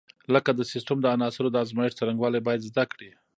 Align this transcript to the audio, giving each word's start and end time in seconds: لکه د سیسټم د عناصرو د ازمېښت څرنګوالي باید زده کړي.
لکه 0.33 0.51
د 0.55 0.61
سیسټم 0.71 0.97
د 1.01 1.05
عناصرو 1.15 1.49
د 1.53 1.57
ازمېښت 1.63 1.97
څرنګوالي 1.99 2.39
باید 2.47 2.67
زده 2.69 2.83
کړي. 2.91 3.09